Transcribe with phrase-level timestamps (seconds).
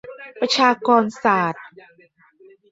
[0.39, 1.63] ประชากรศาสตร์